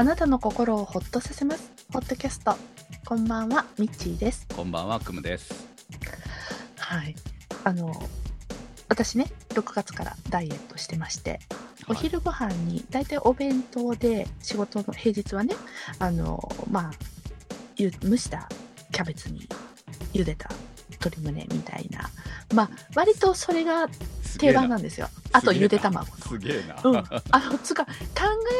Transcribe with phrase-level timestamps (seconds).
[0.00, 1.70] あなたの心をほっとさせます。
[1.92, 2.54] ポッドキャスト。
[3.04, 4.46] こんばんは、ミッチーです。
[4.56, 5.68] こんばんは、くむです。
[6.78, 7.14] はい。
[7.64, 7.92] あの、
[8.88, 11.38] 私ね、6月からダイエットしてまして、
[11.86, 15.54] お昼ご飯に、だいたいお弁当で、仕事の平日はね、
[15.98, 16.90] あの、まあ、
[17.76, 18.48] ゆ蒸した
[18.92, 19.46] キャベツに
[20.14, 20.48] 茹でた
[21.00, 22.10] 鶏胸みたいな、
[22.54, 23.88] まあ、割とそれが
[24.38, 25.08] 定番なんですよ。
[25.32, 26.16] あと、ゆで卵の。
[26.16, 26.80] すげえな。
[26.82, 27.90] うん、あのつうか考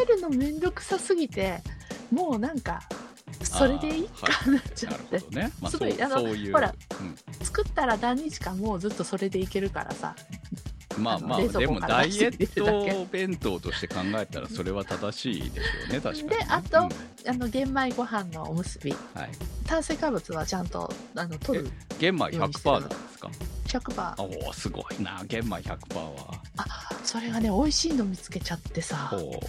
[0.02, 1.62] えるのめんどくさすぎて
[2.10, 2.82] もうなんか
[3.42, 5.52] それでいいかなっちゃなって、るほどね。
[5.60, 6.16] まあ、すごいあの。
[6.52, 10.14] ほらうん作ったら何日間もうずっとそれでいけるからさ
[11.00, 16.28] まあまあ、でもダイエット弁当として考えたら、それは正しいですよね、確かにね。
[16.28, 16.90] であとうん。
[17.28, 18.92] あの玄米ご飯のおむすび。
[18.92, 19.30] はい。
[19.66, 23.30] 炭水化物はちゃんとあの取る玄米100%なんですか
[23.66, 26.40] ？100%おお、すごいな、玄米100%は。
[27.04, 29.40] それがね美味しいの見つけちゃってさ、ほ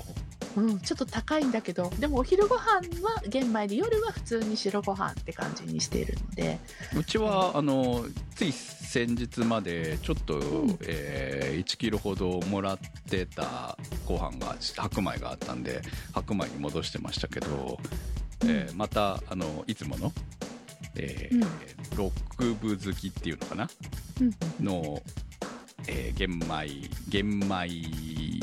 [0.57, 2.61] うん、ちょっと高いんだけどでもお昼ご飯
[3.01, 6.59] は玄米で夜は普通に白ご飯って感じにしているので。
[6.95, 10.77] ううちは、あの、つい先日まで、ちょっと、ん。
[10.81, 15.81] えー1キロほどもらってたご飯が、白米があったんで、
[16.13, 17.79] 白米に戻してましたけど、
[18.43, 20.11] えーまた、あの、いつもの、
[20.95, 21.41] えーうん。
[21.97, 23.69] ロック部好きっていうのかな？
[24.19, 24.65] うん。
[24.65, 25.01] の、
[25.87, 28.39] えー玄米、玄米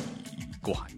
[0.63, 0.89] ご飯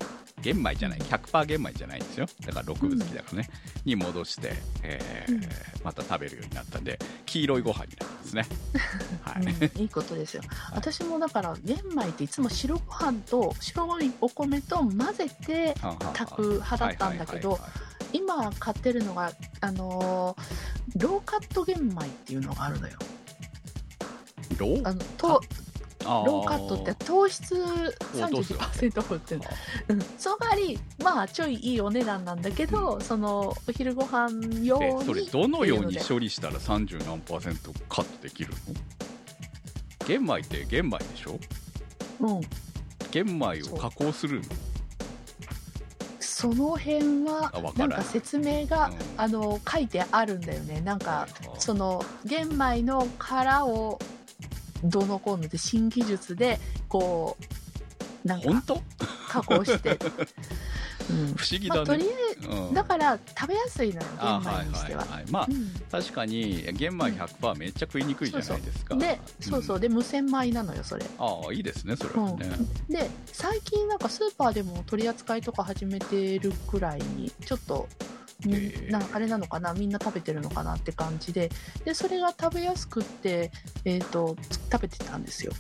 [0.43, 2.27] 玄米じゃない、100%玄米じゃないんですよ。
[2.47, 3.51] だから6分好きだからね。
[3.85, 4.53] に戻して、
[4.83, 5.41] えーうん
[5.83, 8.47] また食べるようになったんで、黄色いご飯になったんですね。
[9.23, 9.43] はい。
[9.45, 10.43] うん、いいことですよ。
[10.73, 15.75] 私もだから玄米っていつも白ご飯と白いお米と混ぜて
[16.13, 20.43] 炊く派だったんだけどはいはいはい今買ってるのがあのー
[20.97, 22.99] ローカット玄米っていうのがあるのよ。
[24.59, 24.89] ロー？
[24.89, 25.41] あのとあ
[26.03, 27.55] ローカットって糖質
[28.15, 29.39] 落とすわ32%オフってい
[29.89, 30.01] うん。
[30.19, 38.75] その代わりまあちょいいいお値段なんだけど、そのお昼ご飯用にえそれどのように処理したら30何パーセントカットできるの？
[40.07, 41.39] 玄米って玄米でしょ？
[42.21, 42.41] うん。
[43.11, 44.47] 玄米を加工するの？
[46.19, 48.97] その辺はなんか説明が、うん。
[49.19, 50.81] あの書いてあるんだよね。
[50.81, 51.29] なんか
[51.59, 53.99] その玄米の殻を
[54.85, 56.59] どうのこうので新技術で
[56.89, 58.49] こうなんか
[59.29, 59.91] 加工して、
[61.09, 61.35] うん。
[61.35, 62.05] 不思議まあ、だね。
[62.05, 62.69] とりあえうん。
[62.69, 65.01] ずだから食べやすいのよあ玄米にしては。
[65.01, 65.31] はいはいはい。
[65.31, 65.73] まあうん。
[65.91, 68.95] 確かに玄米100%めっちゃ食いにくいじゃないですか。
[68.97, 69.81] で、そうそう。
[69.81, 71.05] で無洗米なのよそれ。
[71.19, 72.51] ああいいですねそれはね。
[72.89, 77.89] で最近なんかスーパーでも取り扱いとか始めてるくらいにちょっと
[78.89, 79.75] なあれなのかな？
[79.75, 81.51] みんな食べてるのかなって感じで。
[81.85, 83.51] でそれが食べやすくって、
[83.85, 85.53] えー、とつ食べてたんですよ。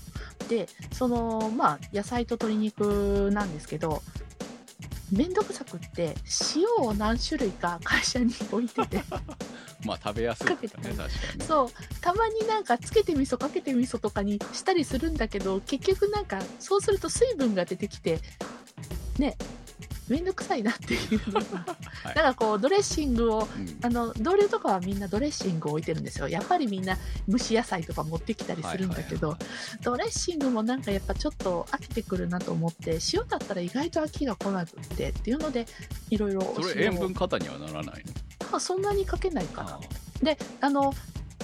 [0.48, 4.02] でそのまあ野菜と鶏肉なんですけど
[5.12, 6.14] めんどくさくって
[6.56, 9.02] 塩を何種類か会社に置いてて。
[9.84, 11.38] まあ食べやすいですね確かに。
[11.38, 11.44] ね。
[11.46, 11.68] そう。
[12.00, 18.20] たまになんかつけて味噌かけて味噌とかにしたりするんだけど結局なんかそうすると水分が出てきて
[19.18, 19.36] ね
[20.08, 21.32] めんどくさいなっていう。
[21.32, 21.40] のが、
[22.04, 22.14] はい。
[22.14, 23.78] なんかこうドレッシングをうん。
[23.82, 26.28] あの同僚とかはみんなドレッシングを置いてるんですよ。
[26.28, 26.96] やっぱりみんな
[27.28, 29.38] 蒸し野菜とか持ってきたりするんだけど、はい
[29.82, 35.66] ドレッシングもなんかやっぱちょっと飽きてくるなと思って塩だったら意外と飽きが来なくってっていうので
[36.10, 38.50] いろいろそれ塩分過多にはならないの？
[38.50, 39.74] まあそんなにかけないかな。
[39.74, 39.80] あ
[40.22, 40.92] であの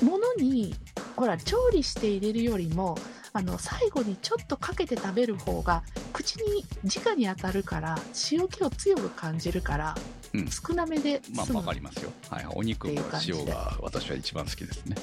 [0.02, 0.74] 物に
[1.16, 2.96] ほら調理して入れるよりも
[3.36, 5.82] あの最後にちょっとかけて食べる方が
[6.14, 7.98] 口に直に当たるから
[8.30, 9.94] 塩気を強く感じるから、
[10.32, 10.48] うん。
[10.48, 12.10] 少なめでまあ済む、わかりますよ。
[12.30, 14.96] はいお肉の塩が私は一番好きですね。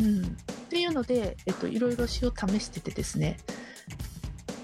[0.00, 0.28] うん、っ
[0.68, 3.38] ていうので、えっと、いろいろ塩試しててですね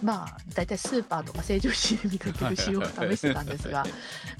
[0.04, 3.86] まあ大体スーパーとか成城石井で見かける塩を試してたんですが。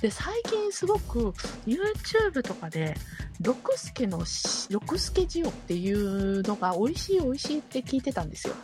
[0.03, 1.33] で最近すごく
[1.67, 2.95] YouTube とかで
[3.41, 8.55] 六助のし六助塩っていうのが美味しい美味しいって聞いてたんですよ。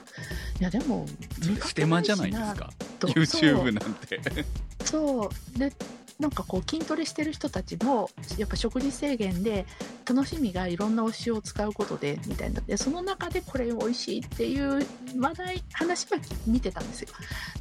[0.61, 1.07] いやでも
[1.43, 2.71] それステマじゃないですか？
[2.99, 3.09] と。
[3.09, 4.21] YouTube なんて。
[4.85, 5.59] そうそう。
[5.59, 5.73] で
[6.21, 9.65] なんかこう筋トレしてる人たちもやっぱ食事制限で
[10.07, 12.61] 楽しみがいろんなお塩を使うことでみたいな。
[12.61, 14.87] でその中でこれ美味しいっていう
[15.19, 17.09] 話題話は見てたんですよ。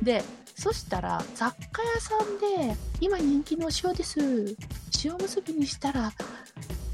[0.03, 0.23] で
[0.55, 4.19] そしたら雑貨屋さんで今人気の塩です。
[5.03, 6.11] 塩結びにしたら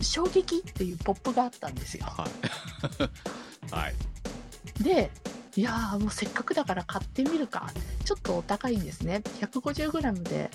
[0.02, 2.06] 衝撃っていうポップがあったんですよ。
[2.06, 3.74] はい。
[3.74, 3.96] はい。
[4.84, 5.10] で
[5.56, 7.72] いやーもうせっかくだから買ってみるか。
[8.04, 9.24] ちょっとお高いんですね。
[9.42, 10.52] 150g で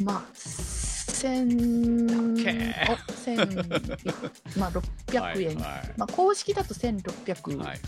[0.00, 2.50] まあ1000け？
[2.50, 4.82] ーお1000まあ600
[5.16, 5.54] 円、はいはい
[5.96, 7.80] まあ、公式だと1650はいはい。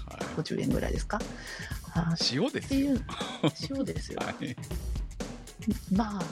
[0.60, 1.20] 円ぐらいですか、
[1.94, 2.76] あー塩ですよ。
[2.76, 3.04] っていう
[3.78, 4.34] 塩ですよ はい。
[5.92, 6.22] まあ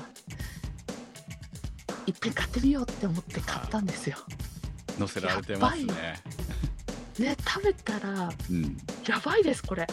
[2.07, 4.17] いっぺん買ってみようって思って買ったんですよ。
[4.99, 6.19] 乗せられてますね。
[7.19, 8.77] ね、食べたら、うん。
[9.07, 9.83] やばいです、これ。
[9.83, 9.89] は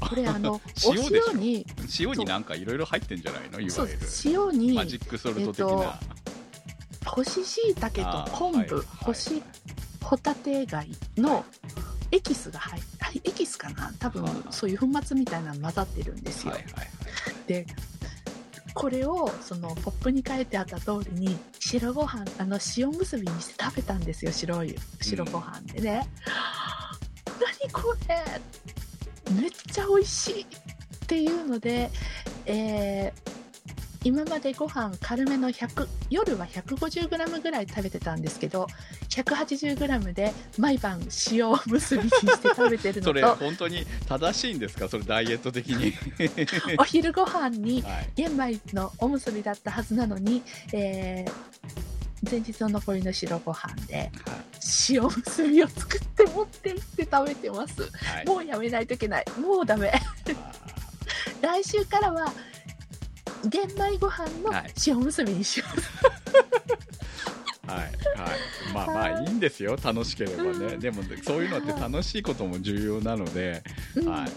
[0.00, 0.60] あ、これ、あの、お
[0.94, 1.66] 塩で塩に、
[1.98, 3.60] 塩になんかいろいろ入ってんじゃないの？
[3.60, 3.98] いわゆる。
[4.24, 5.98] 塩にマ、ジックソルト的な。
[7.04, 7.90] 干し椎茸
[8.26, 9.42] と昆布、はい干し
[10.02, 11.44] ホタテ貝の
[12.12, 13.92] エキスが入って、はいエキスかな？
[13.98, 16.52] 多分はあそういう粉末みたいなの混ざってるんですよ。
[16.52, 16.88] はいはいはい。
[17.46, 17.66] で
[18.76, 26.06] これをそのポップに書いてあった通りに白ご飯あの塩結びにして食べたんですよ白い白ご飯でね、
[27.40, 28.22] 何これ。
[29.32, 30.46] めっちゃ美味しいっ
[31.06, 31.90] ていうので、
[32.44, 33.35] えー
[34.06, 38.68] 今までご飯軽めの100夜は 150g ぐらい食べてたんですけど
[39.08, 41.00] 180g で毎晩
[41.32, 44.88] 塩結びにして食べてる それのと本当に正しいんですか？
[44.88, 45.92] それダイエット的に。
[46.78, 48.10] お昼ご飯に はい。
[48.14, 50.40] 玄米のおむすびだったはずなのに、
[50.72, 51.32] えー
[52.28, 54.10] 前日の残りの白ご飯で
[54.88, 58.26] 塩結びを作って持って行って食べてますはい。
[58.26, 59.92] もうやめないといけないもうダメ
[61.42, 62.32] 来週からは
[63.44, 64.72] 玄米ご飯のはい。
[64.86, 65.66] 塩結びにしよ
[67.66, 67.92] はいはい、
[68.72, 69.76] まあまあいいんですよ。
[69.82, 70.80] 楽しければね、うん。
[70.80, 73.62] でもそういうのって楽しいことも重要なので、
[74.06, 74.30] はい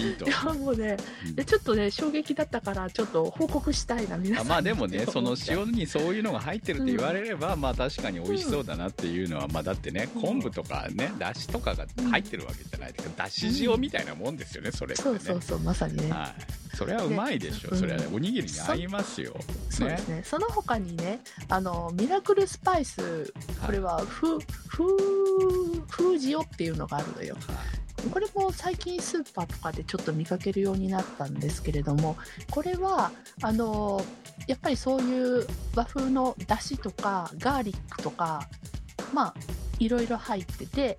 [0.00, 0.96] いやもうね
[1.26, 1.34] うん。
[1.34, 10.22] でちょっとね衝撃だったからちょっと報告したいな皆さんまあでもねその塩にそういうのが入ってるって言われれば、まあ確かに美味しそうだなっていうのは、まあだってねうん。
[10.22, 13.24] 昆布とかねだしとかが入ってるわけじゃないですか。
[13.24, 15.10] だし塩みたいなもんですよねそれってね。
[15.10, 16.10] そうそうそうまさにね。
[16.10, 18.14] はい、それはうまいでしょ、でそれはねうん。
[18.16, 19.34] おにぎりに合いますよ、
[19.70, 20.22] そうですね。
[20.24, 23.32] その他にねあのミラクルスパイス
[23.64, 24.86] これはフフ
[25.88, 27.34] フージオっていうのがあるのよ。
[27.34, 27.77] はい
[28.12, 32.16] これも最近スーパーとかでちょっと見かけるようになったんですけれども
[32.50, 33.10] これは
[33.42, 34.00] あの
[34.46, 38.48] やっぱりそういう和風のだしとかガーリックとか
[39.12, 39.34] まあ
[39.78, 40.96] いろいろ入ってて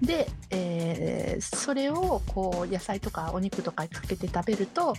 [0.00, 4.94] で、えーそれをこう野菜とかお肉とかにかけて食べると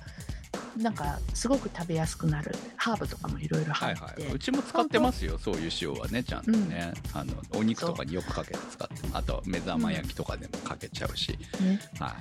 [0.78, 2.52] なんかすごく食べやすくなる。
[2.76, 5.38] ハーブとかもいろいろはい入って、はい、うちも使ってますよ。
[5.38, 8.94] そういう塩はねちゃんとね、あのお肉とかによくかけて使って。
[9.14, 12.16] あと目玉焼きとかでもかけちゃうし、ね、は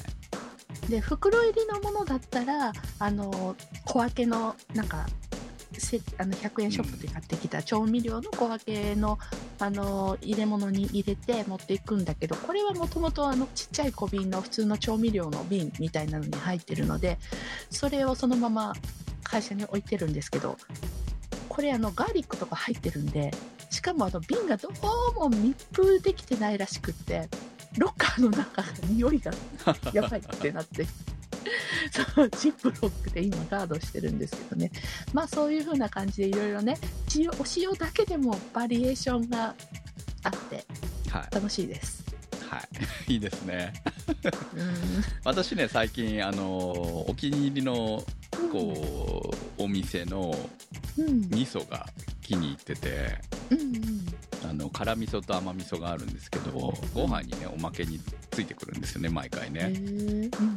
[0.86, 0.90] い。
[0.90, 3.54] で袋入りのものだったらあの
[3.84, 5.06] 小分けのなんか
[5.40, 5.41] せ
[6.18, 9.18] あの100円ショップで買ってきた調味料の小分けの
[9.58, 17.18] あの入れ物に入れて持っていくんだけどこれはもともとあのちっちゃい小瓶の普通の調味料の瓶みたいなのに入ってるので
[17.70, 18.72] それをそのまま
[19.22, 20.56] 会社に置いてるんですけど
[21.48, 23.30] これあのガーリックとか入ってるんで
[23.70, 27.28] しかもあの瓶がどうも密封できてないらしくって
[27.78, 29.32] ロッカーの中が匂いが
[29.92, 30.86] やばいってなって。
[32.14, 34.70] そうジップロックで今ガードしてるんですけどね。
[35.12, 36.78] まあそういう風な感じでいろいろね
[37.16, 39.54] 塩お塩だけでもバリエーションが
[40.24, 40.64] あって
[41.10, 41.34] はい。
[41.34, 42.04] 楽しいです。
[42.48, 42.62] はい。
[43.14, 43.72] いいですね。
[44.54, 44.74] うん。
[45.24, 46.46] 私ね最近あの
[47.08, 48.04] お気に入りの
[48.50, 50.34] こうお店の
[50.98, 51.20] うん。
[51.30, 51.88] 味噌が
[52.20, 53.18] 気に入ってて
[53.50, 54.06] うんうん。
[54.48, 58.00] あの辛味噌と甘味噌があるんですけどご飯にねおまけに
[58.30, 59.72] ついてくるんですよね毎回へね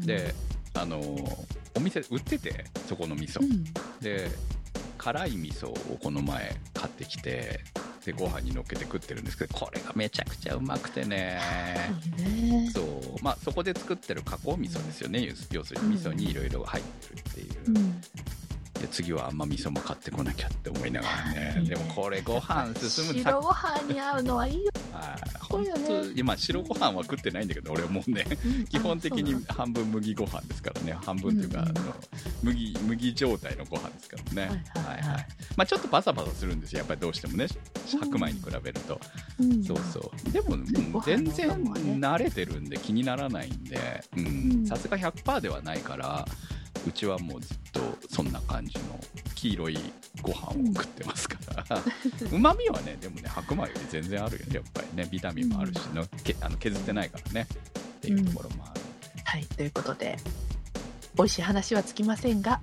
[0.01, 0.33] で
[0.75, 0.99] あの
[1.75, 3.41] お店で売っててそこの味噌。
[3.41, 3.63] うん。
[4.01, 4.29] で
[4.97, 7.59] 辛い味噌をこの前買ってきて
[8.05, 11.39] でご飯に乗っけて食ってるんですけどこれがめちゃくちゃうまくてね。
[12.17, 12.69] ね。
[12.73, 12.83] そう。
[13.21, 15.95] まあそこで作ってる加工味噌ですよね要するに。
[15.95, 18.01] 味噌にいろいろ入ってるっていう、うん
[18.85, 21.63] で次は甘味噌も買ってこなきゃって思いながらね。
[21.67, 24.71] でもこれご飯進む白ご飯に合うのはいいよ、
[25.49, 28.65] 本当今白ご飯は食ってないんだけど俺もうねうん。
[28.65, 30.97] 基本的に半分麦ご飯ですからね。
[31.03, 31.95] 半分というか、うんうんあの
[32.43, 34.41] 麦麦状態のご飯ですからね。
[34.41, 35.27] はいはいはい。
[35.57, 36.79] まあちょっとバサバサするんですよ。
[36.79, 37.47] やっぱりどうしてもね。
[37.99, 38.99] 白米に比べると、
[39.39, 39.63] うん。
[39.63, 40.31] そうそう。
[40.31, 44.03] でも、うんご飯の全然慣れてるんで気にならないんで。
[44.15, 44.67] うん。
[44.67, 46.25] さすが100%ではないから
[46.87, 48.99] うちはもうずっとそんな感じの
[49.33, 49.77] 黄色い
[50.21, 51.81] ご飯を食ってますから。
[52.31, 54.55] うまみはねでもね白米より全然あるよね。
[54.55, 57.47] やっぱりねビタミンもあるしの、けあの削ってないからね。
[57.97, 58.81] っていうところもある、
[59.23, 60.17] はいということで
[61.15, 62.61] 美味しい話はつきませんが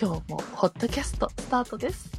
[0.00, 2.10] 今日もホットキャストスタートです。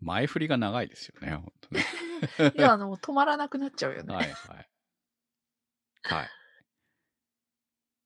[0.00, 1.84] 前振りが長いですよね本当ね。
[2.56, 4.68] いやあの止まらなくなっちゃうよね、はいはい。
[6.02, 6.30] はい。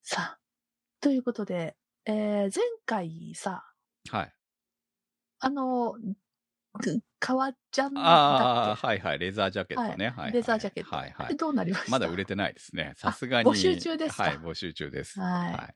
[0.03, 0.42] さあ
[1.03, 3.65] ということで、えー前回さ
[4.11, 4.33] はい
[5.41, 5.95] あの
[6.81, 11.91] ぐ革ジャンだっああはいはいレザージャケットね、はいはいはい、レザージャケットはいはいけどうなりました？
[11.91, 12.95] まだ売れてないですね。
[12.97, 13.51] さすがに。
[13.51, 14.23] 募集中ですか？
[14.25, 15.21] はい、募集中です。
[15.21, 15.75] はい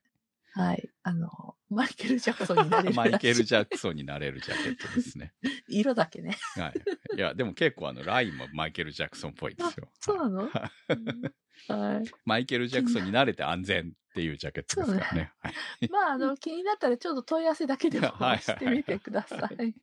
[0.59, 1.29] はいあの
[1.69, 2.95] マイケル・ジャクソンになれる。
[2.95, 5.33] マイケル・ジャクソンになれるジャケットですね。
[5.69, 6.35] 色だけね。
[6.55, 6.69] は
[7.13, 7.17] い。
[7.17, 9.87] いや、でも結構あの、ラインもマイケル・ジャクソンっぽいですよ。
[9.99, 10.49] そうなの？
[10.49, 12.09] はい。
[12.25, 15.31] マイケル・ジャクソンになれて安全っていうジャケットですからね。
[15.39, 18.07] はいまあ、あの、気になったらちょっと問い合わせだけでも
[18.41, 19.75] してみてください。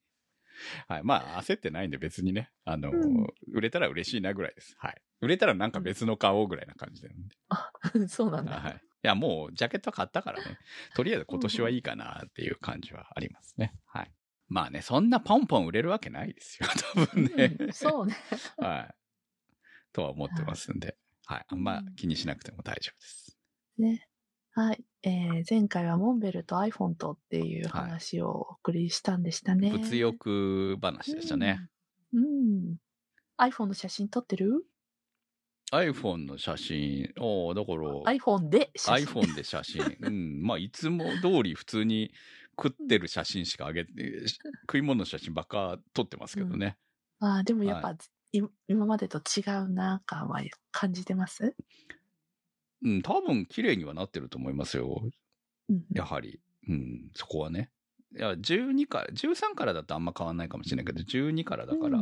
[0.89, 1.03] はい。
[1.05, 4.75] まあ、焦ってないんで別にね、あの、うん売れたら嬉しいなぐらいです。
[4.79, 5.03] はい。
[5.21, 7.11] 売れたらなんか別の買おうぐらいな感じで。
[8.09, 8.59] そうなんだ。
[8.59, 8.73] はい。
[8.75, 10.59] いや、もう、ジャケット買ったからね。
[10.97, 13.75] とりあえず今年はいいかなっていう感じはありますね。
[13.87, 14.13] はい。
[14.49, 16.69] まあね、そんなポンポン売れるわけないですよ。
[16.95, 17.57] 多分ね。
[17.61, 18.17] うんそうね。
[18.57, 18.95] はい。
[19.93, 20.97] とは思ってますんで。
[21.27, 21.45] はい。
[21.49, 23.39] あんま気にしなくても大丈夫です。
[23.79, 24.09] ね。
[24.55, 24.85] はい。
[25.03, 29.71] えー前回はモンベルと iPhone とっていう話をお送りしたんでしたね。
[29.71, 31.69] 物欲話でしたね。
[32.13, 32.25] うん。
[32.25, 32.27] う
[32.73, 32.77] ん。
[33.39, 34.65] iPhone の写真撮ってる
[35.73, 39.07] ？iPhone の写真、おーだから、?iPhone で写真。
[39.07, 39.97] iPhone で写真。
[40.01, 40.43] うん。
[40.43, 42.13] まあ、いつも通り普通に
[42.57, 44.27] 食ってる写真しかあげて、
[44.63, 46.77] 食い物の写真ばっか撮ってますけどね。
[47.19, 47.97] ああ、でもやっぱ、
[48.33, 51.57] い今までと違うな感は感じてます？
[52.85, 55.03] うん、多分綺麗にはなってると思いますよ。
[55.69, 55.85] うん。
[55.93, 56.41] やはり。
[56.69, 57.71] うん、そこはね。
[58.17, 61.99] いや、12から、13からだとあんま変わんないかもしれないけど、12からだから、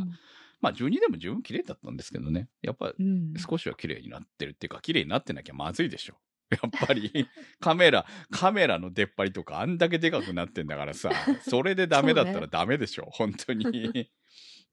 [0.61, 2.49] まあ12でも十分綺麗だったんですけどね。
[2.61, 3.35] やっぱうん。
[3.35, 6.15] 少しは綺麗になってるっていうか、綺麗になってなきゃまずいでしょ。
[6.53, 7.29] やっぱり、
[7.61, 11.11] カメラ、カメラの出っ張りとかあんだけでかくなってんだからさ、
[11.49, 13.09] それでダメだったらダメでしょ。
[13.11, 13.65] 本当に。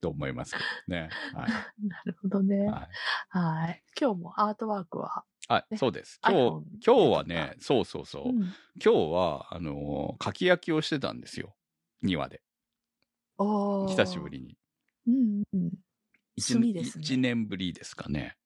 [0.00, 1.10] と思いますけどね。
[1.34, 1.50] はい。
[1.86, 2.66] なるほどね。
[2.66, 2.88] は
[3.34, 3.38] い。
[3.38, 3.82] はい。
[3.98, 6.20] 今日もアートワークは、あ、ねそうです。
[6.24, 8.28] 今日、今日はね、そうそうそう。
[8.28, 11.56] うん、今日は、あのー、かき焼きをしてたんですよ。
[12.02, 12.40] 庭で。
[13.36, 14.30] 久しぶ。
[14.30, 14.56] りに。
[15.08, 15.72] うんうん。
[16.36, 18.36] 一ね一年ぶりですかね。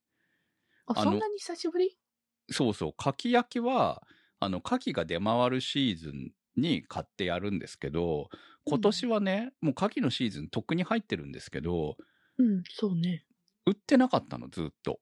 [0.86, 1.94] あ、あのそんなに久しぶり？
[2.50, 2.92] そうそう。
[2.94, 4.02] かき焼きは、
[4.40, 8.30] あの、牡蠣が出回るシーズンに買ってやるんですけど、
[8.64, 11.96] 今年はね、もう牡蠣のシーズンとっくに入ってるんですけど、
[12.38, 13.26] うん、そうね。
[13.66, 15.00] 売ってなかったの、ずっと。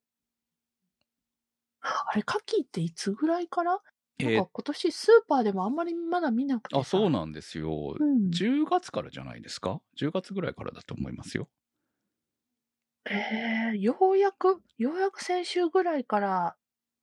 [1.82, 3.80] あれ、牡蠣っていつぐらいから？
[4.18, 6.80] えーなんか今年スーパーでもあんまりまだ見なくてさ。
[6.80, 7.96] あ、そうなんですよ。
[7.98, 8.28] うん。
[8.30, 11.48] 10月からじゃないですか ?10 月ぐらいからだと思いますよ。
[13.10, 16.56] えー、ようやく、ようやく先週ぐらいから、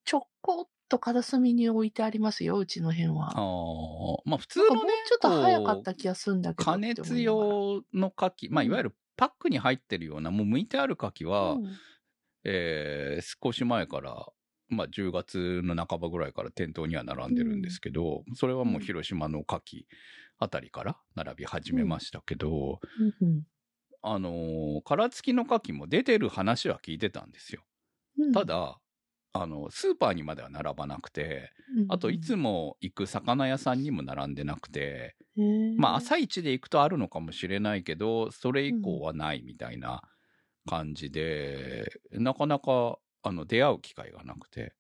[0.06, 3.32] ちょこっと片隅に置いてありますよ、うちの辺は。
[3.32, 6.72] ああ、まあ普通なんかもうのね、ちょっと早かっこた気がするんだうけど。
[6.72, 11.68] 加熱用の牡蠣、まあうんいわゆるパックに入ってるような、もう剥いてある牡蠣は、うん
[12.46, 14.26] えー少し前から、
[14.70, 19.86] まあ、10月の半ばぐらいから店頭には並んでるんですけど、それはもう広島の牡蠣
[20.40, 23.46] あたりから並び始めましたけど、うん
[24.02, 27.64] あのー殻付きの牡蠣も出てる話は聞いてたんですよ。
[28.18, 28.34] うん。
[28.34, 28.80] た、だ、
[29.34, 31.52] あの、スーパーにまでは並ばなくて、
[31.88, 35.46] あといつも行く魚屋さんにも並んでなくて、も
[35.78, 40.04] まあ朝一で行くとあるのかもしれないけど、それ以降はないみたいな
[40.68, 44.74] 感じで、なかなかあの出会う機会がなくて。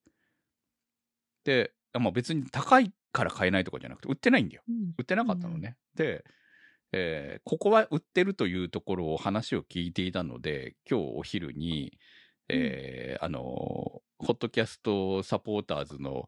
[1.43, 4.63] で、まあ別に高いから買えないとかじゃなくて、売ってないんだよ。
[4.67, 5.77] うん売ってなかったのね。
[5.95, 6.23] で、
[6.91, 11.97] えーここは売ってるというところを話を聞いていたので、今日お昼に、
[12.49, 16.27] えーあの、ホットキャストサポーターズの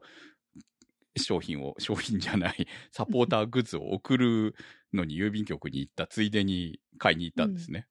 [1.18, 4.56] 商品を、 商品じゃない、サポーターグッズを送る
[4.94, 7.88] のに郵便局に行ったついでに買いに行ったんですね。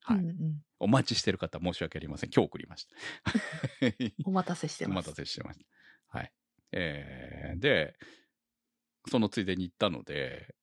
[0.00, 2.30] はいうんうんお待ちしてる方申し訳ありません。
[2.30, 2.94] 今日送りました。
[4.26, 5.06] お待たせしておます。
[5.06, 6.18] 待たせしてました。
[6.18, 6.32] はい。
[6.72, 7.96] えーで、
[9.08, 10.54] そのついでに行ったので、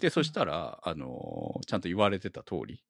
[0.00, 2.82] で、そしたら、あのーちゃんと言われてた通り、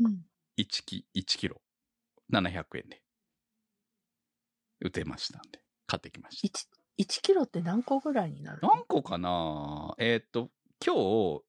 [0.00, 1.62] うん1キ、1キロ、
[2.32, 3.00] 700円で、
[4.80, 6.58] 売ってましたんで、買ってきました。
[6.58, 8.68] 1, 1キロって何個ぐらいになるの？
[8.74, 9.94] 何個かな？
[9.98, 10.50] えーっと、
[10.84, 11.44] 今日、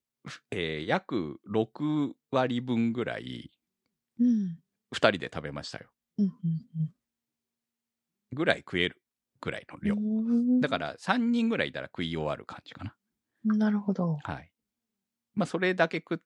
[0.51, 3.51] えー約6割分ぐらい、
[4.19, 4.59] うん。
[4.93, 5.89] 2人で食べましたよ。
[6.17, 6.31] うんうん
[8.31, 9.01] ぐらい食える
[9.41, 9.95] ぐらいの量。
[9.95, 10.61] うん。
[10.61, 12.95] だから、3人ぐらいいたら食い終わる感じかな。
[13.45, 14.17] ら、なるほど。
[14.23, 14.51] はい。
[15.33, 16.17] まあ、それだけ食っ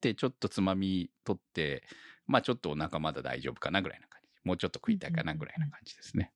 [0.00, 1.84] て、ちょっとつまみ取って、
[2.26, 4.28] まあ、ちょっとお腹まだ大丈夫かなぐらいな感じ。
[4.44, 6.32] もうちょっと食いたいかなぐらいな感じですね。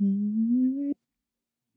[0.00, 0.92] うーん。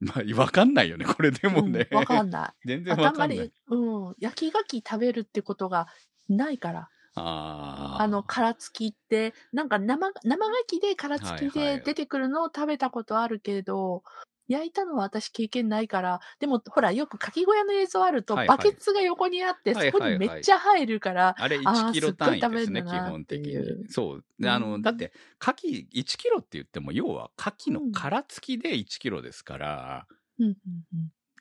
[0.00, 1.86] まあ、わかんないよね、これでもね。
[1.90, 2.52] うんわかんない。
[2.66, 4.14] 全然あわかんないたまり。、うん。
[4.18, 5.86] 焼き牡蠣食べるってことが
[6.28, 6.90] ないから。
[7.14, 8.02] ああ。
[8.02, 11.78] あの、殻付きって、なんか生、生牡蠣で殻付きはいはい。
[11.78, 14.02] で出てくるのを食べたことあるけれど、
[14.46, 18.58] 焼いたのは私経験ないから、でもほら、よく牡蠣小屋の映像あると、はいはい。
[18.58, 19.92] バケツが横にあって、はいはいはい。
[19.92, 23.88] そこにめっちゃ入るから、あれあー1キロ単位ですね、基本的に。
[23.88, 24.24] そう。
[24.38, 30.06] であの、うんだって、牡蠣1キロって言っても、要は牡蠣の殻付きで1キロですから、
[30.38, 30.54] うんうん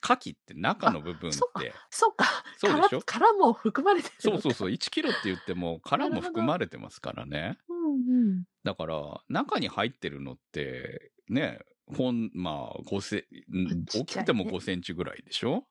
[0.04, 2.26] 牡蠣って中の部分っそうかて、そうか。
[2.58, 3.02] そうでしょ？
[3.06, 7.58] 殻殻も含まれてるそうそうそう、1キロって言っても殻も含まれてますからね。
[7.70, 8.44] うんうん。
[8.64, 13.26] だから、中に入ってるのって、ね、ほん、まあ、5セ
[13.96, 15.66] 大きくても5センチぐらいでしょ？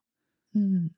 [0.55, 0.91] うん。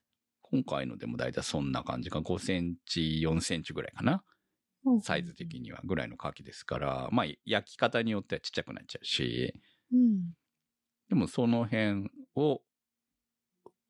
[0.42, 4.22] 今回のでも大体そんな感じか、5センチ、4センチぐらいかな。
[4.86, 9.54] うんサイズ的にはぐらいの牡蠣ですから、まあ、焼き方によってはちっちゃくなっちゃうし、
[9.90, 10.34] うん。
[11.08, 12.60] でもその辺を、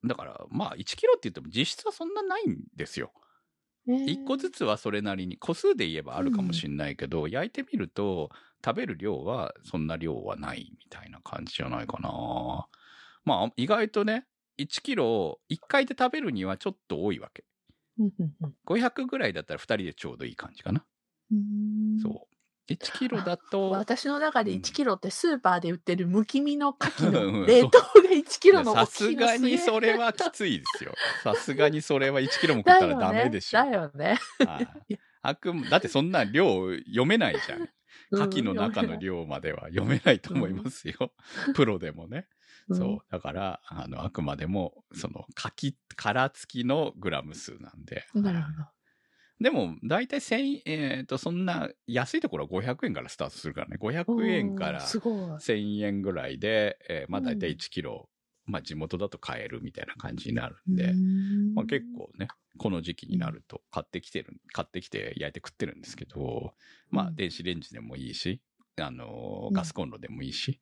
[0.04, 3.12] だから、まあ、1キロって言っても実質はそんなないんですよ。
[4.06, 8.30] 1個ずつはそれなりに、個数で言えばあるかもしれないけど、焼いてみると、
[8.64, 12.68] 食べる量はそんな量はないみたいな感じじゃないかな。
[13.24, 17.44] まあ、意外とね、1キロ1回で食べるにはちょっと多いわけ。
[17.98, 20.86] うんうんうん500ぐらいだったら2人でちょうどいい感じかな。
[21.30, 21.38] うん
[21.96, 22.33] そう。
[22.70, 30.94] 1キロだと、私の中でうん1キロってスーパーで売ってるむき身の牡蠣 うんの冷凍が1キロのさ大きいのすがにそれはきついですよ。
[31.22, 33.58] さすがにそれは1キロも食ったらダメでしょ。
[33.58, 34.18] だよね。
[34.46, 36.44] はいあくまだってそんな量
[36.86, 37.58] 読めないじゃん。
[37.60, 37.72] だよね。
[38.12, 41.12] 牡蠣の中の量までは読めないと思いますよ。
[41.54, 42.18] プロでもね。
[42.18, 42.98] うんそう。
[43.10, 48.06] だから、あの、あくまでも、その、牡蠣、殻付きのグラム数なんで。
[48.14, 48.73] なるほど。
[49.40, 53.76] でも、大体1000、えっ、と、そんな、安いところは500円からスタートするからね。
[53.78, 55.40] 500円からおーすごい。
[55.40, 58.08] 1000円ぐらいで、えーまあ大体1キロ、
[58.46, 60.98] まあ地元だと買えるみたいな感じになるんで、
[61.54, 66.54] まあ結構ね、この時期になると買ってきてる、買ってきて焼いて食ってるんですけど、
[66.90, 68.40] まあうん電子レンジでもいいし、
[68.80, 69.56] あのーうん。
[69.56, 70.60] ガスコンロでもいいし、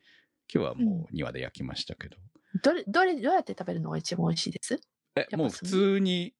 [0.52, 2.16] 今日はもう庭で焼きましたけど、
[2.62, 4.80] どれ、どれ、どうやって食べるのが一番美味しいです？
[5.16, 6.34] え、ぱもう普通に、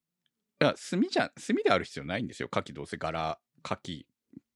[0.64, 2.48] 炭じゃ、炭である必要ないんですよ。
[2.52, 4.04] 牡蠣どうせ柄、牡蠣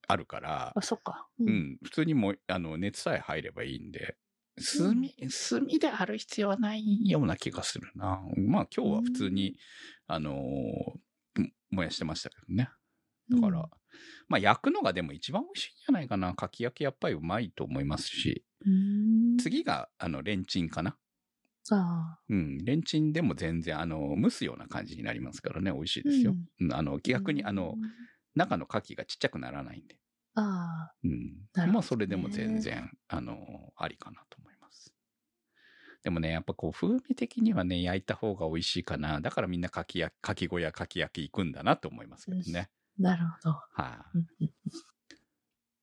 [0.09, 1.29] あるからあ、、そっか。
[1.39, 1.51] うう。
[1.51, 4.17] ん、普通にもう、あの、熱さえ入ればいいんで、
[4.57, 4.95] 炭、
[5.51, 8.23] 炭である必要はないような気がするな。
[8.37, 9.57] まあ今日は普通に、
[10.07, 11.01] あのー
[11.71, 12.71] 燃やしてましたけどね。
[13.31, 13.71] だから、うん
[14.29, 16.35] まあ焼くのがでも一番美味しいんじゃないかな。
[16.35, 19.37] かき焼きやっぱりうまいと思いますし、うん。
[19.39, 20.97] 次が、あの、レンチンかな。
[21.75, 26.37] あうん、レンチンでも全然、あの、蒸すような感じになりますからね、美味しいですよ。
[26.61, 27.93] うんあの、ー逆に、あの、うん
[28.35, 29.99] 中の牡蠣がちっちゃくならないんで。
[30.35, 31.47] あうん。
[31.55, 34.93] なるほどねまあ、それでも全然、あの、ありかなと思います。
[36.03, 39.21] でもね、やっぱこう、風味的にはね、焼いた方が美味しいかな。
[39.21, 42.71] だからみんなかき焼き、かき小屋、かき焼き行くんだなと思いますけどね。
[42.99, 43.61] あ、なるほど。
[43.75, 44.53] はい、うんうん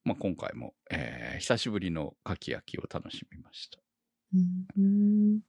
[0.06, 3.83] まあ、今回も、えー久しぶりのかき焼きを楽しみました。
[4.34, 5.42] うんうんい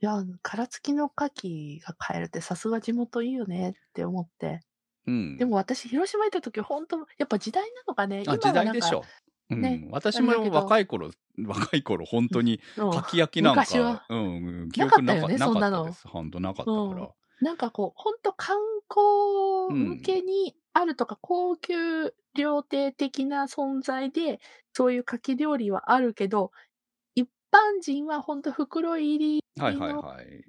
[0.00, 4.60] や、殻付きの牡蠣が買えるってさすが地元いいよねって思って。
[5.06, 5.36] うん。
[5.38, 8.22] でも私、広島行った時、本当やっぱ時代なのかね。
[8.26, 8.98] あ、時代でしょ。
[8.98, 9.02] ょ。
[9.50, 11.10] うんね私も若い頃、
[11.44, 15.92] 若い頃、本当に、うんかき焼きなんか、昔はうん、記なか憶なかったよねそんなの。
[16.04, 17.10] 本当なかったから。
[17.40, 24.40] なんかこう、本当観光向けにあるとか、高級料亭的な存在で、
[24.72, 26.69] そういう牡蠣料理はあるけど、一
[27.50, 30.44] 般人は本当袋入りはいはいはい。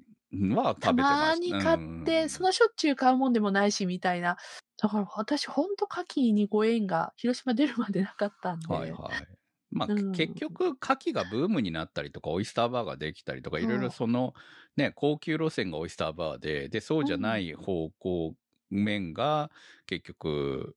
[0.55, 1.47] はた食べてました。
[1.47, 4.37] まに買って、そのしょっちゅう買うもんでもないし、みたいな。
[4.77, 8.75] だから私、ほんと牡蠣にご縁が広島出るまでなかったんで。
[8.75, 9.37] はいはい。
[9.71, 10.75] まあ、うん結局、牡
[11.11, 14.33] 蠣がブームになったりとか、オイスターバーができたりとか、いろいろうんその、
[14.75, 18.35] ね、高級路線がオイスターバーで、で、そうじゃない方向
[18.69, 19.51] 面が、
[19.85, 20.75] 結局、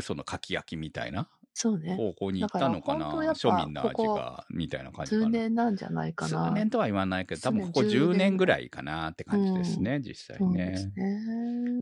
[0.00, 1.30] その牡蠣焼きみたいな
[1.62, 1.94] そうね。
[1.94, 3.06] 方向に行ったのかな。
[3.06, 5.24] だか庶民の味が、みたいな感じかな。
[5.26, 6.46] 数年なんじゃないかな。
[6.46, 10.92] 数年とは言わないけど、多分ここ数年10年ぐらいかなって感じですね、実際そうですね。
[10.96, 11.80] ね。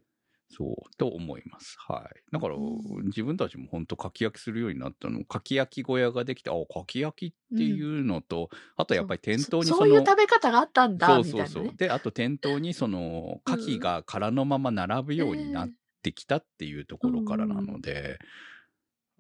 [0.50, 1.76] そう、と思います。
[1.78, 2.22] はい。
[2.32, 11.24] だから、うん自分たちも本当かき焼きするようになったの、かき焼き小屋ができて、あ、かき焼きっていうのと、あとやっぱり店頭にその、そそういう食べ方があったんだ、そう。
[11.24, 11.76] そうそう。
[11.76, 15.70] で、あと店頭にその、うん牡蠣が殻のまま並ぶようになっ
[16.02, 18.18] てきたっていうところからなので、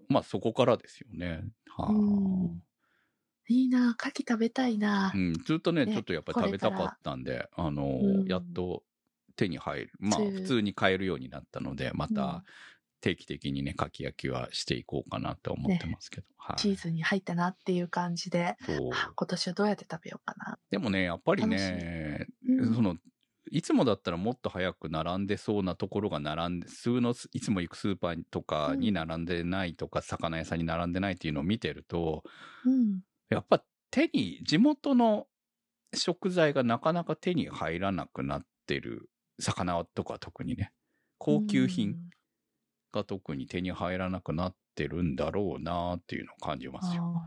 [0.08, 1.42] まあそこからですよね。
[1.66, 1.92] はあ。
[1.92, 2.62] うん
[3.50, 5.10] いいな、牡蠣食べたいな。
[5.14, 8.82] うん、ずっとね、ねちょっとやっぱり食べたかったんで、あの、うんやっと
[9.36, 9.92] 手に入る。
[9.98, 12.44] まあ、普通に買えるようになったので、まうんた
[13.00, 16.26] 定期的にね、かき焼きはしていこうかなと思ってますけど。
[16.36, 16.56] はい。
[16.56, 20.58] チーズに入ったなっていう感じで、今年はどうやって食べようかな。
[20.70, 22.96] でもね、やっぱりね、うんその、
[23.50, 32.24] いつもだったらもっと早く並んでそうなところが並んで、数のいつも行くスーパーとかに並んでないとか、魚屋さんに並んでないっていうのを見てると、
[32.64, 33.02] うん。
[33.30, 35.26] やっぱ手に、地元の
[35.94, 40.72] 食材がなかなか手に入らなくなってる魚とか特にね、
[41.18, 41.96] 高級品
[42.92, 47.22] が特に手に入らなくなってるんだろうなっていうのを感じますよ。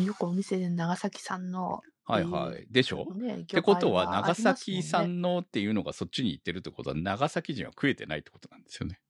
[0.00, 2.66] よくお店で長崎産のはいはい。
[2.70, 3.08] でしょ？
[3.16, 9.00] ね、ってことは、長崎さ産のっていうのがそっちに行ってるってことは、長崎人は食えてないってことなんですよね。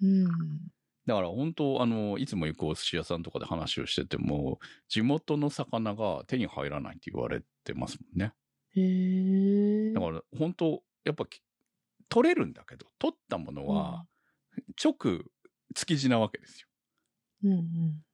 [0.00, 0.70] うん。
[1.06, 8.34] だから本当、あの、いつも行くお寿司屋さんとかで話をしてても、地元の魚が手に入らないって言われてますもんね。
[8.76, 9.94] へえ。
[9.94, 11.40] だから本当、やっぱき
[12.08, 14.06] 取れるんだけど、取ったものは
[14.82, 14.94] 直
[15.74, 16.68] 築地なわけですよ。
[17.42, 18.04] うんうん。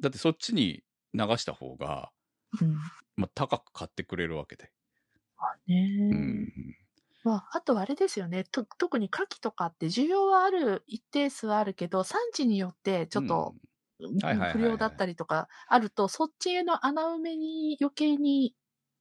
[0.00, 2.12] だってそっちに流した方が、
[2.60, 2.90] うん。
[3.18, 4.72] まあ、高く買ってくれるわけで。
[5.66, 6.76] ねえうん。
[7.24, 8.44] まあ、あとあれですよね。
[8.44, 13.56] と特に牡蠣とかって需要はある、一定数あるけど、産地によってちょっと、
[14.46, 18.54] 不良だったりとかあると、そっちへの穴埋めに余計に、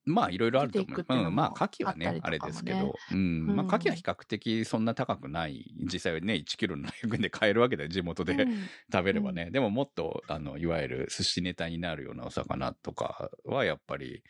[0.08, 1.06] まあ、いろいろあると思う。
[1.08, 3.46] ううん、まあ、牡蠣はね、あねあれですけど、うん。
[3.46, 5.74] まあ、うん牡蠣は比較的そんな高くない。
[5.84, 9.52] 実際はね、1キロ700円で買えるわけで、地元で、うん食べればね。
[9.52, 14.24] でももっと、あの、いわゆる寿司ネタになるようなお魚とかは、やっぱり、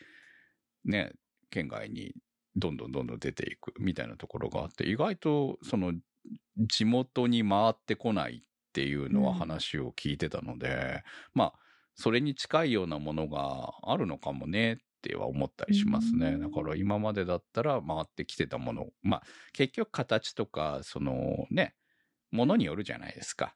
[0.84, 1.12] ね、
[1.52, 2.16] 県外に
[2.56, 5.94] どんどんどんどん出ていくみたいなところがあって、意外と、その、
[6.58, 8.42] 地元に回ってこないっ
[8.74, 11.54] ていうのはうん話を聞いてたので、まあ、
[11.96, 16.32] それに近いようなものがあるのかもねっては思ったりしますね。
[16.32, 21.76] うんだから今までだったら回ってきてたもの、まあ、結局形とか、そのね、
[22.32, 23.54] ものによるじゃないですか。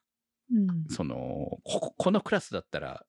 [0.51, 3.05] うんその、こ、このクラスだったら、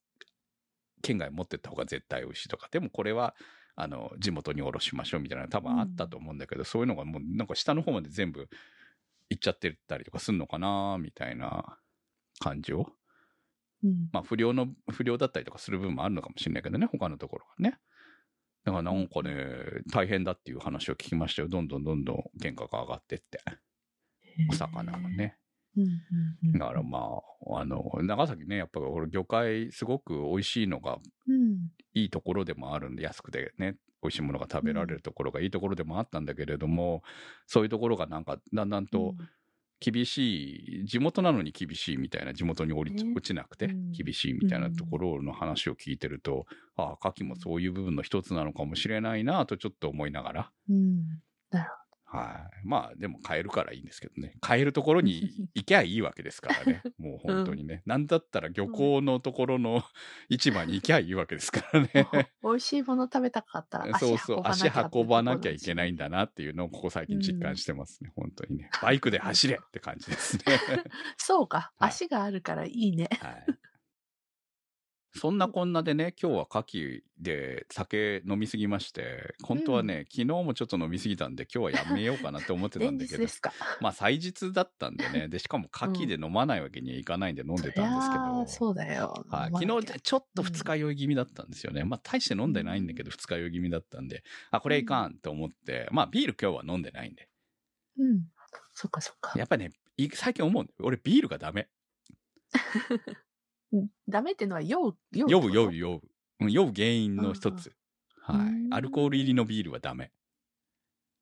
[1.03, 3.35] 県外持ってった方が絶対美味しいとか、でもこれは、
[3.75, 8.49] あの、地元におろしましょうみたいなの多分あったと思うんだけど、そういうのがもうなんか下の方まで全部
[9.31, 11.79] 行っちゃってたりとかすんのかなみたいな
[12.39, 12.93] 感じを。
[13.83, 17.79] うんまあ不良の、不良だったりとかする部分もあるのかもしれないけどね、他のところがね。
[18.65, 19.35] だからなんかね、
[19.93, 21.49] 大変だっていう話を聞きましたよ。
[21.49, 23.41] どんどんどんどん原価が上がってって、
[24.51, 24.99] お魚が。
[25.09, 25.37] ね。
[26.59, 27.21] だからま
[27.51, 37.03] あ、あの、長崎ね、やっぱ俺魚介すごく美味しいのがうんいいところでもあるんで、安くてね、美味しいものが食べられるところがいいところでもあったんだけれども、
[37.47, 39.15] そういうところがなんかだんだんと
[39.83, 43.03] 厳しい、地元なのに厳しいみたいな、地元に降り、ね。
[43.15, 44.03] 落ちなくてうん。
[44.05, 51.12] 厳しいみたいなところの話を聞いてると、ああ、牡蠣もそういう部分の一つなのかもしれないなとちょっと思いながら、うん。
[52.65, 54.37] まあ、でも買えるからいいんですけどね。
[54.41, 56.83] 買えるところに 行けばいいわけですからね。
[56.99, 57.83] もう本当にね。
[57.87, 59.83] なんだったら漁港のところの
[60.29, 61.91] 市場に行けばいいわけですからね。
[62.43, 64.43] 美味しいもの食べたかったら そうそう。
[64.45, 65.75] 足運ばなきゃいけい。
[65.75, 68.13] ないんだなっていうのをここ最近実感してますね。
[68.17, 68.71] 本当にね。
[68.83, 70.43] バイクで走れって感じですね。
[71.17, 71.73] そうか。
[71.79, 73.09] はい足があるからいいね。
[73.21, 73.47] はい。
[75.15, 83.25] そんなこんなでね、今日は牡蠣で酒飲みすぎまして、本当はね、昨日もちょっと飲みすぎたんで、今日はやめようかなって思ってたんだけど。
[83.81, 89.27] まあ祭日だったんでね、 で、しかも牡蠣で飲まないわけにはいかないんで飲んでたんですけど、いやーそうだよ。
[89.29, 91.85] はい、昨日ちょっと二日酔い気味だったんですよね。
[91.85, 97.29] まあ大して飲んでないんだけど二日酔い気味だったんで、あ、これいかんと思って、まあビール今日は飲んでないんで。
[97.99, 98.25] うん。
[98.73, 99.39] そっかそっか。
[99.39, 100.87] やっぱりね、い最近思うんだよ。
[100.87, 101.69] 俺ビールがダメ。
[103.73, 105.31] うんダメっていうのは酔う、酔う。
[105.31, 106.01] 酔う酔う酔う。
[106.41, 107.73] うん酔う原因の一つ。
[108.21, 108.75] はい。
[108.75, 110.13] アルコール入りのビールはダメ。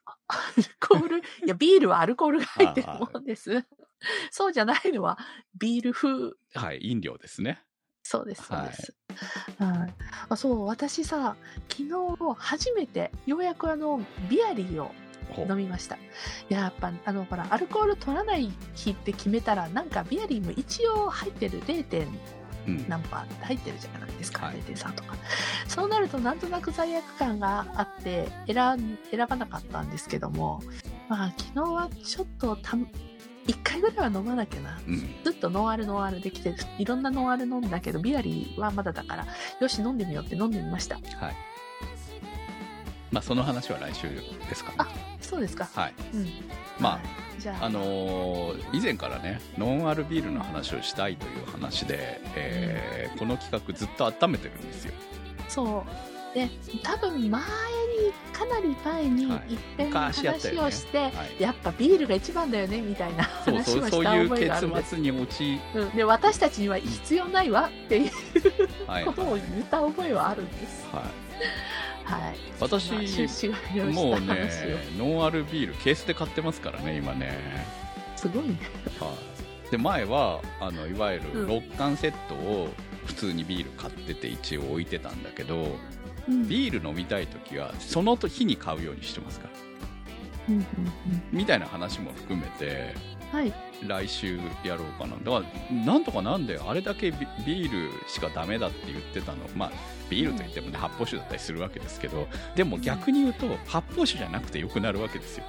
[0.28, 3.64] アルコール、いや、ビールはアルコールが入ってるもんです。
[4.30, 5.18] そうじゃないのは、
[5.58, 6.32] ビール風。
[6.54, 6.80] はい。
[6.82, 7.62] 飲料ですね。
[8.02, 8.94] そうです、そうです。
[9.58, 9.94] はい。
[10.28, 11.36] あ、そう、私さ、
[11.68, 14.92] 昨日初めて、ようやくあの、ビアリーを
[15.48, 15.96] 飲みました。
[15.96, 16.00] い
[16.48, 22.08] ややっぱ、あの、ほら、アルコール取らない日って決めたら、なんかビアリーも一応入ってる 0.
[22.66, 22.85] うん。
[22.88, 25.14] 何パー入ってるじゃないですか、はい0.3とか。
[25.68, 28.57] そうなるとなんとなく罪悪感があって選
[29.29, 30.62] ばなかったんですけども、
[31.09, 32.77] まあ昨日はちょっとた
[33.46, 34.79] 1回ぐらいは飲まなきゃな。
[34.87, 34.99] うん。
[35.25, 39.27] ずっとノンアルノンアルできて、いろんなノンアル飲んだけど、ビアリーはまだだから、
[39.61, 40.96] よし飲んでみようって飲んでみました。
[40.96, 41.05] はい。
[43.11, 44.09] まあその話は来週
[44.49, 44.90] ですかね。
[45.20, 45.68] そうですか。
[45.75, 45.94] はい。
[46.14, 46.29] うん。
[46.79, 54.92] まあはい、じゃあ、あのー以前からね、ノンアルビールの話をしたいという話で、えーこの企画ずっと温めてるんですよ。
[55.49, 55.85] そ
[56.33, 56.35] う。
[56.35, 56.49] で、
[56.85, 57.38] 多分前に、
[58.33, 61.12] かなり前にはい一遍話をして、はい。
[61.42, 64.66] やっぱビールが一番だよねみたいなそう話そう、そうをしたがあるんです。
[64.66, 68.11] 結末に陥うん、で私たちには必要ないわっていう
[68.87, 70.87] はいことを言った覚えはあるんです。
[70.92, 71.05] はい。
[72.11, 72.37] はい。
[72.61, 74.51] 私もうね
[74.99, 77.38] ノンアルビール、ケースで買ってますからね、今ね。
[78.16, 78.59] すごいね。
[78.99, 79.14] は
[79.68, 79.70] い。
[79.70, 82.68] で、前は、あの、いわゆるうん6缶セットを
[83.07, 85.79] 普通にビール買ってて一応置いてたんだけど、
[86.29, 89.55] うんビール飲みたい時は、その日に買うようにしてますから。
[90.49, 90.64] うんうん
[91.33, 93.53] みたいな話も含めてうんはい。
[93.87, 95.16] 来週やろうかな。
[95.16, 99.38] だからなんとかなんであれだけビビールしかダメだって言ってたの。
[99.55, 99.73] まあ
[100.09, 102.27] ビールといってもね発泡酒だったりするわけですけど。
[102.57, 105.45] でも逆に言うと発泡酒じゃなくてよくなるわけですよ。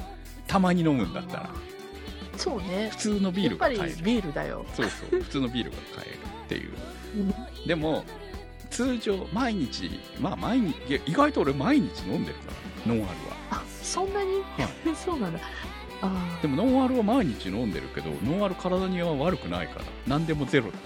[0.48, 1.50] たまに飲むんだったら。
[2.38, 2.90] そうね。
[2.92, 3.96] 普通のビールが買える。
[4.04, 5.22] ビールだよ、そうそう。
[5.22, 6.72] 普通のビールが買えるっていう。
[7.18, 7.20] う
[7.64, 7.68] ん。
[7.68, 8.04] でも
[8.70, 12.52] 通常毎日まあ毎日意外と俺毎日飲んでるか
[12.86, 12.94] ら。
[12.94, 13.16] ノンアルは。
[13.52, 14.42] あそんなに、
[14.96, 15.40] そうなんだ。
[15.40, 15.42] あ
[16.42, 20.78] でもノンアルは毎日飲んでるけどノンアル体には悪くないから何でもゼロだ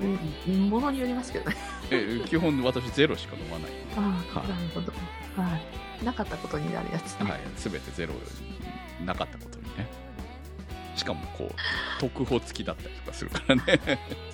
[0.00, 0.04] う。
[0.04, 0.18] ん、
[0.48, 1.56] うん、ものによりますけどね。
[1.90, 3.70] え基本私ゼロしか飲まない。
[3.96, 4.48] ああ、はい。
[4.48, 4.92] なるほど、
[5.40, 5.58] は
[6.02, 8.14] い、なかったことになるやつね、はい、全てゼロ
[9.04, 9.55] なかったこと
[11.06, 11.54] かもこう
[12.00, 13.62] 特報付きだったりとかするからね、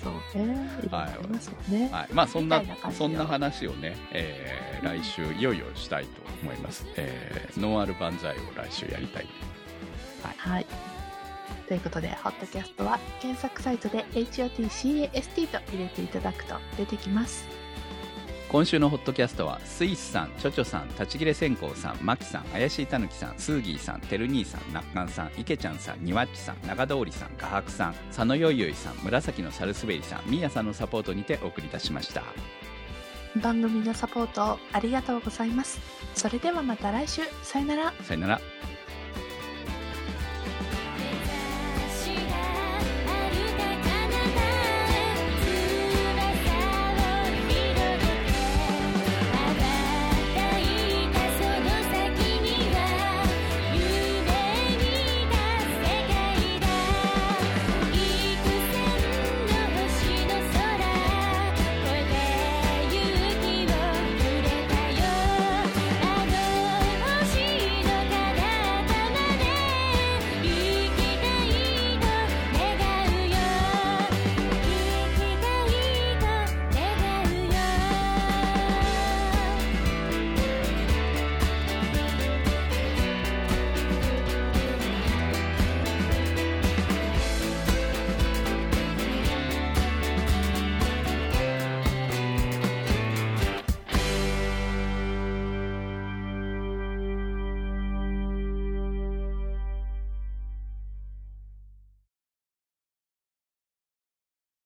[0.03, 0.45] そう。
[0.45, 0.89] ねいろい。
[0.89, 9.27] ろありますもんね、はい、まあそんなそんな話をね、えー来週いよいよしたいと思います、えーノンアル万歳を来週やりたい
[10.37, 10.65] はい。
[11.67, 17.45] ということで、ホットキャストは検索サイトで HOTCAST と入れていただくと出てきます。
[18.53, 32.21] 今週のホットキャストはスイスさん、チョチョさん、立ち切れ線香さん、マキさん、怪しいたぬきさん、スーギーさん、てる兄さん、なっかんさん、いけちゃんさん、にわっちさん、長通りさん、画伯さん、佐野よいよいさん、紫のサルスベリさん、みーやさんのサポートにてお送りいたしました。
[33.37, 35.79] 番組のサポートをありがとうございます。
[36.13, 37.23] それではまた来週。
[37.41, 37.93] さよなら。
[38.03, 38.41] さよなら。